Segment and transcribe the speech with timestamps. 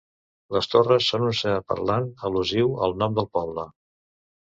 [0.55, 3.71] Les torres són un senyal parlant al·lusiu al nom del poble.